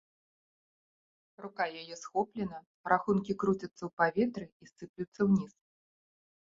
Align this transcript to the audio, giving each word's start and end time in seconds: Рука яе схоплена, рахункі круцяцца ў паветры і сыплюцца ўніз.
Рука 1.45 1.67
яе 1.81 1.95
схоплена, 2.05 2.57
рахункі 2.93 3.33
круцяцца 3.45 3.71
ў 3.85 3.91
паветры 4.03 4.45
і 4.67 4.75
сыплюцца 4.77 5.21
ўніз. 5.31 5.53